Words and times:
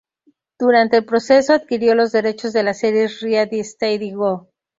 Durante 0.57 0.97
el 0.97 1.05
proceso, 1.05 1.53
adquirió 1.53 1.93
los 1.93 2.11
derechos 2.11 2.53
de 2.53 2.63
las 2.63 2.79
series 2.79 3.19
Ready 3.21 3.63
Steady 3.63 4.13
Go! 4.13 4.49